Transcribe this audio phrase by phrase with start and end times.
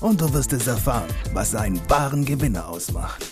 [0.00, 3.24] und du wirst es erfahren, was einen wahren Gewinner ausmacht.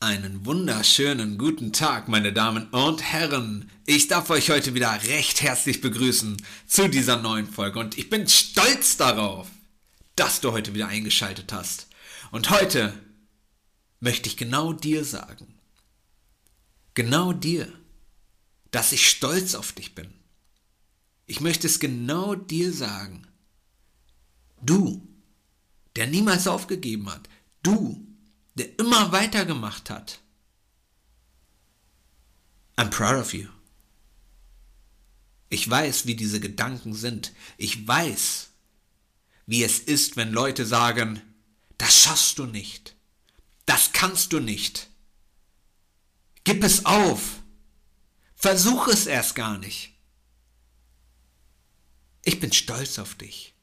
[0.00, 3.70] Einen wunderschönen guten Tag, meine Damen und Herren.
[3.86, 6.36] Ich darf euch heute wieder recht herzlich begrüßen
[6.66, 9.48] zu dieser neuen Folge und ich bin stolz darauf,
[10.16, 11.86] dass du heute wieder eingeschaltet hast.
[12.32, 12.92] Und heute
[14.00, 15.54] möchte ich genau dir sagen,
[16.94, 17.72] genau dir,
[18.72, 20.21] dass ich stolz auf dich bin.
[21.26, 23.26] Ich möchte es genau dir sagen.
[24.60, 25.06] Du,
[25.96, 27.28] der niemals aufgegeben hat,
[27.62, 28.06] du,
[28.54, 30.20] der immer weitergemacht hat.
[32.76, 33.48] I'm proud of you.
[35.48, 37.32] Ich weiß, wie diese Gedanken sind.
[37.58, 38.50] Ich weiß,
[39.46, 41.20] wie es ist, wenn Leute sagen,
[41.76, 42.96] das schaffst du nicht.
[43.66, 44.88] Das kannst du nicht.
[46.44, 47.42] Gib es auf.
[48.34, 49.91] Versuch es erst gar nicht.
[52.42, 53.54] Ich bin stolz auf dich,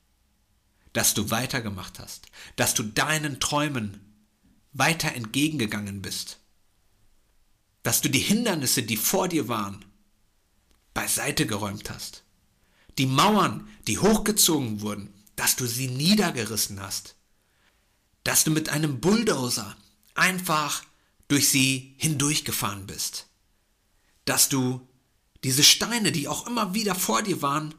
[0.94, 4.00] dass du weitergemacht hast, dass du deinen Träumen
[4.72, 6.40] weiter entgegengegangen bist,
[7.84, 9.84] dass du die Hindernisse, die vor dir waren,
[10.94, 12.24] beiseite geräumt hast,
[12.98, 17.18] die Mauern, die hochgezogen wurden, dass du sie niedergerissen hast,
[18.24, 19.76] dass du mit einem Bulldozer
[20.16, 20.86] einfach
[21.28, 23.28] durch sie hindurchgefahren bist,
[24.24, 24.88] dass du
[25.44, 27.76] diese Steine, die auch immer wieder vor dir waren,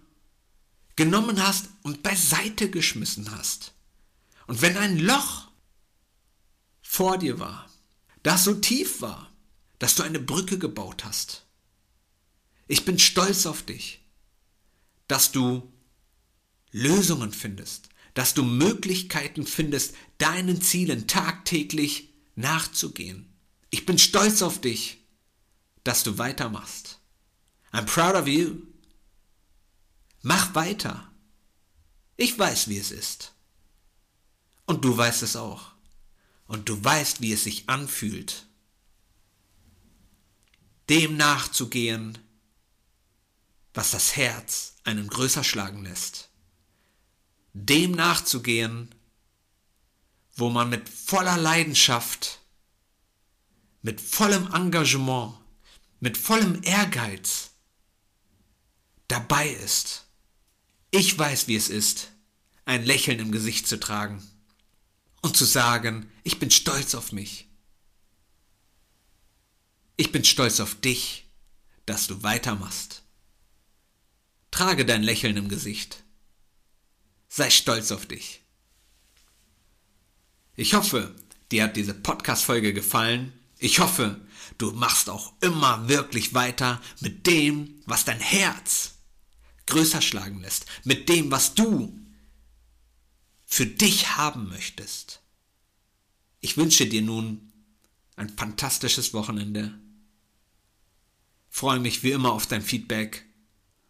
[1.01, 3.73] genommen hast und beiseite geschmissen hast.
[4.47, 5.49] Und wenn ein Loch
[6.83, 7.71] vor dir war,
[8.23, 9.33] das so tief war,
[9.79, 11.47] dass du eine Brücke gebaut hast.
[12.69, 14.05] Ich bin stolz auf dich,
[15.09, 15.73] dass du
[16.71, 23.33] Lösungen findest, dass du Möglichkeiten findest, deinen Zielen tagtäglich nachzugehen.
[23.71, 24.99] Ich bin stolz auf dich,
[25.83, 26.99] dass du weitermachst.
[27.73, 28.70] I'm proud of you.
[30.23, 31.11] Mach weiter.
[32.17, 33.33] Ich weiß, wie es ist.
[34.67, 35.73] Und du weißt es auch
[36.51, 38.45] und du weißt, wie es sich anfühlt,
[40.89, 42.19] dem nachzugehen,
[43.73, 46.29] was das Herz einen größer schlagen lässt,
[47.53, 48.93] dem nachzugehen,
[50.35, 52.41] wo man mit voller Leidenschaft,
[53.83, 55.35] mit vollem Engagement,
[56.01, 57.51] mit vollem Ehrgeiz
[59.07, 60.10] dabei ist.
[60.91, 62.11] Ich weiß, wie es ist,
[62.65, 64.23] ein Lächeln im Gesicht zu tragen
[65.23, 67.49] und zu sagen, ich bin stolz auf mich.
[69.97, 71.27] Ich bin stolz auf dich,
[71.87, 73.03] dass du weitermachst.
[74.51, 76.03] Trage dein Lächeln im Gesicht.
[77.29, 78.43] Sei stolz auf dich.
[80.57, 81.15] Ich hoffe,
[81.53, 83.33] dir hat diese Podcast-Folge gefallen.
[83.59, 84.21] Ich hoffe,
[84.59, 88.90] du machst auch immer wirklich weiter mit dem, was dein Herz
[89.71, 91.99] größer schlagen lässt, mit dem, was du
[93.47, 95.21] für dich haben möchtest.
[96.41, 97.53] Ich wünsche dir nun
[98.17, 99.75] ein fantastisches Wochenende.
[101.49, 103.25] Freue mich wie immer auf dein Feedback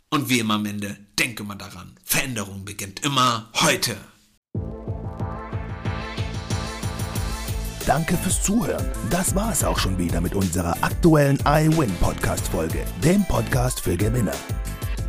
[0.09, 3.97] und wie immer am Ende, denke mal daran, Veränderung beginnt immer heute.
[7.87, 8.87] Danke fürs Zuhören.
[9.11, 13.97] Das war es auch schon wieder mit unserer aktuellen iWin Podcast Folge, dem Podcast für
[13.97, 14.37] Gewinner.